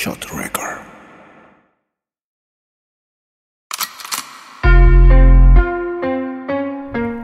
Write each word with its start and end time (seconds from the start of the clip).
Shot 0.00 0.32
Record. 0.32 0.78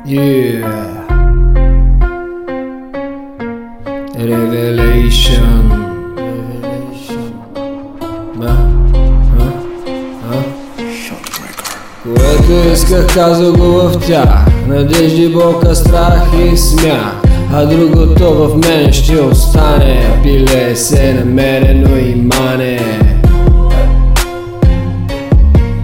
Yeah. 0.04 1.06
Revelation. 4.16 5.70
Revelation. 6.18 7.30
Да. 8.40 8.54
А? 9.38 9.52
А? 10.30 10.42
Shot 11.02 11.24
Record. 11.42 11.78
Което 12.02 12.68
исках 12.72 13.14
казал 13.14 13.52
го 13.52 13.88
в 13.88 14.06
тях 14.06 14.46
Надежди, 14.66 15.28
болка, 15.28 15.74
страх 15.74 16.22
и 16.44 16.56
смях 16.56 17.22
А 17.52 17.66
другото 17.66 18.34
в 18.34 18.56
мен 18.56 18.92
ще 18.92 19.20
остане 19.20 20.20
Пиле 20.22 20.53
се 20.76 21.24
и 21.86 22.14
мане 22.14 22.78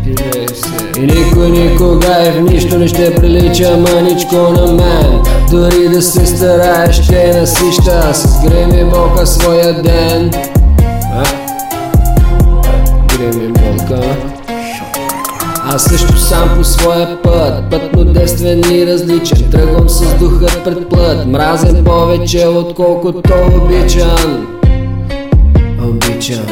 Пиле 0.05 0.49
се 0.55 1.01
И 1.01 1.07
никой 1.07 1.51
никога 1.51 2.29
и 2.29 2.31
в 2.31 2.41
нищо 2.41 2.79
не 2.79 2.89
ще 2.89 3.15
прилича 3.15 3.77
маничко 3.77 4.37
на 4.37 4.73
мен. 4.73 5.23
Дори 5.51 5.89
да 5.89 6.03
се 6.03 6.27
стараеш 6.27 7.03
ще 7.03 7.41
насища 7.41 8.15
С 8.15 8.43
греми 8.45 8.91
болка 8.91 9.27
своя 9.27 9.83
ден. 9.83 10.31
А? 11.15 11.25
Греми 13.19 13.49
болка. 13.49 14.17
Аз 15.65 15.85
също 15.85 16.19
сам 16.19 16.51
по 16.57 16.65
своя 16.65 17.23
път 17.23 17.71
Път 17.71 17.83
но 17.97 18.05
действен 18.05 18.63
и 18.73 18.87
различен. 18.87 19.51
Тръгвам 19.51 19.89
с 19.89 20.15
духът 20.15 20.65
пред 20.65 20.89
плът 20.89 21.27
Мразен 21.27 21.85
повече 21.85 22.47
отколкото 22.47 23.33
обичан 23.63 24.47
Обичан 26.21 26.47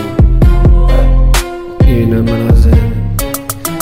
И 1.88 2.06
намразен 2.06 2.92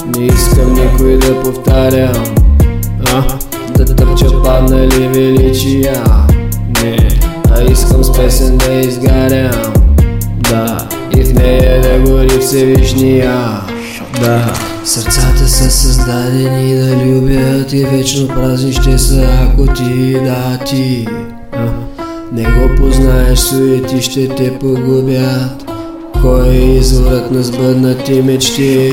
Не 0.06 0.26
искам 0.26 0.72
никой 0.72 1.18
да 1.18 1.42
повтарям 1.42 2.24
а? 3.12 3.22
Да 3.76 3.84
тъпча 3.84 4.42
паднали 4.42 5.08
величия. 5.08 6.04
Не, 6.82 7.08
а 7.50 7.72
искам 7.72 8.04
с 8.04 8.12
песен 8.12 8.58
да 8.58 8.72
изгарям 8.72 9.72
Да, 10.38 10.88
и 11.16 11.24
в 11.24 11.34
нея 11.34 11.82
да 11.82 12.10
гори 12.10 12.40
Всевишния. 12.40 13.60
Да, 14.20 14.52
сърцата 14.84 15.48
са 15.48 15.70
създадени 15.70 16.74
да 16.74 16.96
любят 17.04 17.72
и 17.72 17.84
вечно 17.84 18.28
празни 18.28 18.72
ще 18.72 18.98
са, 18.98 19.28
ако 19.42 19.66
ти, 19.66 20.12
да 20.12 20.58
ти. 20.66 21.08
Не 22.32 22.42
го 22.42 22.76
познаеш, 22.76 23.38
суети 23.38 24.02
ще 24.02 24.28
те 24.28 24.58
погубят 24.58 25.75
Кой 26.22 26.48
е 26.48 26.76
изворът 26.76 27.30
на 27.30 27.42
сбъднати 27.42 28.22
мечти? 28.22 28.92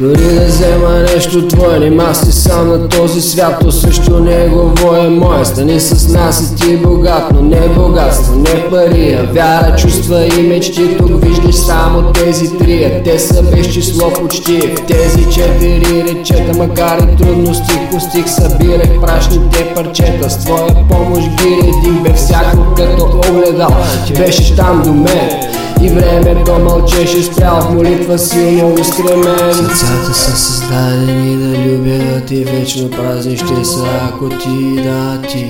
Дори 0.00 0.34
да 0.34 0.46
взема 0.46 0.88
нещо 0.88 1.48
твое, 1.48 1.78
нима 1.78 2.14
си 2.14 2.32
сам 2.32 2.68
на 2.68 2.88
този 2.88 3.20
свят, 3.20 3.56
то 3.60 3.72
също 3.72 4.20
негово 4.20 4.94
е 4.96 5.08
мое. 5.08 5.44
Стани 5.44 5.80
с 5.80 6.12
нас 6.12 6.40
и 6.40 6.56
ти 6.56 6.76
богат, 6.76 7.32
но 7.34 7.42
не 7.42 7.68
богатство, 7.68 8.36
не 8.36 8.70
пари, 8.70 9.12
а 9.12 9.32
вяра, 9.32 9.76
чувства 9.76 10.26
и 10.26 10.42
мечти. 10.42 10.96
Тук 10.96 11.24
виждаш 11.24 11.54
само 11.54 12.12
тези 12.12 12.58
три, 12.58 12.84
а 12.84 13.02
те 13.02 13.18
са 13.18 13.42
без 13.42 13.66
число 13.72 14.12
почти. 14.12 14.60
В 14.60 14.86
тези 14.86 15.24
четири 15.30 16.04
речета, 16.04 16.58
макар 16.58 16.98
и 16.98 17.16
трудности, 17.16 17.80
постих 17.92 18.28
събирах 18.28 19.00
прашните 19.00 19.72
парчета. 19.74 20.30
С 20.30 20.38
твоя 20.38 20.88
помощ 20.88 21.28
ги 21.28 21.54
един 21.54 22.02
бе 22.02 22.12
всяко 22.12 22.74
като 22.76 23.20
огледал. 23.30 23.76
Беше 24.16 24.56
там 24.56 24.82
до 24.84 24.92
мен. 24.92 25.57
И 25.82 25.88
времето 25.88 26.58
мълчеше 26.58 27.22
спрял 27.22 27.60
в 27.60 27.74
молитва 27.74 28.18
силно 28.18 28.74
устремен 28.80 29.52
Сърцата 29.52 30.14
са 30.14 30.36
създадени 30.36 31.36
да 31.36 31.58
любят 31.58 32.30
и 32.30 32.44
вечно 32.44 32.90
празни 32.90 33.36
ще 33.36 33.64
са, 33.64 33.86
ако 34.02 34.28
ти 34.28 34.82
да 34.82 35.22
ти. 35.28 35.46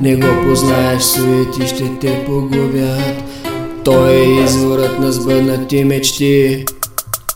Не 0.00 0.16
го 0.16 0.26
познаеш, 0.46 1.02
суети 1.02 1.66
ще 1.66 1.84
те 2.00 2.24
погубят. 2.26 3.22
Той 3.84 4.10
е 4.10 4.44
изворът 4.44 4.98
на 4.98 5.12
сбъднати 5.12 5.84
мечти. 5.84 6.64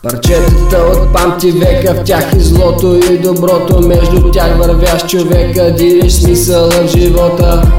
Парчетата 0.03 0.77
от 0.77 1.13
памти 1.13 1.51
века 1.51 1.93
в 1.93 2.03
тях 2.03 2.33
и 2.37 2.39
злото 2.39 2.99
и 3.11 3.17
доброто 3.17 3.87
Между 3.87 4.31
тях 4.31 4.57
вървяш 4.57 5.05
човека, 5.07 5.75
дириш 5.77 6.13
смисъла 6.13 6.69
в 6.69 6.87
живота. 6.87 7.71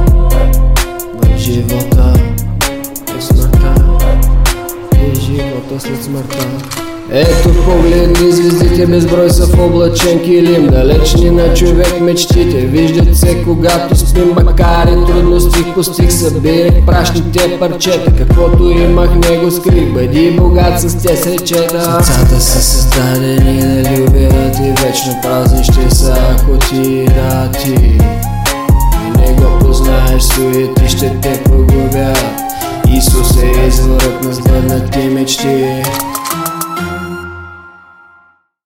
В 1.23 1.39
живота 1.39 2.28
живота 5.69 5.81
след 5.81 6.05
смъртта. 6.05 6.47
Ето 7.11 7.65
погледни 7.65 8.33
звездите 8.33 8.87
безброй 8.87 9.31
са 9.31 9.47
в 9.47 9.61
облачен 9.61 10.21
килим 10.25 10.67
Далечни 10.67 11.31
на 11.31 11.55
човек 11.55 12.01
мечтите. 12.01 12.61
Виждат 12.61 13.17
се 13.17 13.43
когато 13.45 13.97
спим 13.97 14.33
Макар 14.45 14.89
и 14.89 15.07
трудности 15.07 15.65
постиг 15.75 16.13
събирах 16.13 16.87
прашните 16.87 17.59
парчета. 17.59 18.13
Каквото 18.19 18.71
имах 18.71 19.15
него 19.15 19.51
скрих 19.51 19.93
Бъди 19.93 20.31
богат 20.31 20.81
с 20.81 21.03
те 21.03 21.17
сречета. 21.17 21.83
Сърцата 21.83 22.41
са 22.41 22.63
създадени 22.63 23.83
да 23.83 23.91
любят 23.91 24.57
И 24.57 24.83
вечно 24.83 25.13
празни 25.23 25.65
ще 25.65 25.95
са 25.95 26.15
ако 26.31 26.59
ти 26.59 27.05
да 27.05 27.51
ти. 27.51 27.99
И 29.07 29.21
не 29.21 29.33
го 29.33 29.59
познаеш, 29.61 30.23
суети 30.23 30.89
ще 30.89 31.21
те 31.21 31.43
погубят 31.45 32.49
Исус 32.97 33.28
е 33.79 33.81
изворът 33.81 34.25
на 34.25 34.33
сбъднати 34.33 34.99
мечти 34.99 35.83